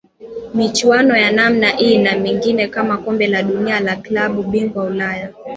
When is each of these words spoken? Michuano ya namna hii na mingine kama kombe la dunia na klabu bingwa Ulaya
Michuano 0.53 1.17
ya 1.17 1.31
namna 1.31 1.69
hii 1.69 1.97
na 1.97 2.17
mingine 2.17 2.67
kama 2.67 2.97
kombe 2.97 3.27
la 3.27 3.43
dunia 3.43 3.79
na 3.79 3.95
klabu 3.95 4.43
bingwa 4.43 4.83
Ulaya 4.85 5.33